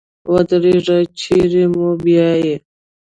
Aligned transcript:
ودرېږه 0.33 0.97
چېري 1.19 1.63
مو 1.73 1.87
بیایې؟ 2.03 2.55